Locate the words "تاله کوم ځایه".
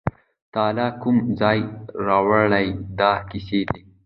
0.53-1.67